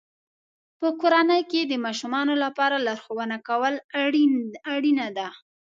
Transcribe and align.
په 0.79 0.87
کورنۍ 1.01 1.41
کې 1.51 1.61
د 1.65 1.73
ماشومانو 1.85 2.33
لپاره 2.43 2.75
لارښوونه 2.85 3.37
کول 3.47 3.73
اړینه 4.75 5.07
ده. 5.17 5.27